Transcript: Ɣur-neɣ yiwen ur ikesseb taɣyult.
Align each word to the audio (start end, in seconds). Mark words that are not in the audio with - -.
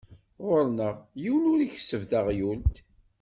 Ɣur-neɣ 0.45 0.95
yiwen 1.21 1.49
ur 1.51 1.59
ikesseb 1.61 2.01
taɣyult. 2.09 2.75